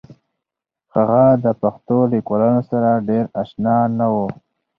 هغه 0.95 1.23
د 1.43 1.45
پښتو 1.61 1.97
لیکوالانو 2.13 2.61
سره 2.71 2.89
ډېر 3.09 3.25
اشنا 3.41 3.77
نه 3.97 4.07
و 4.13 4.15